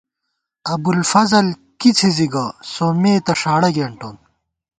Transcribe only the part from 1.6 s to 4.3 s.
کی څِھزِی گہ، سومّے تہ ݭاڑہ گېنٹون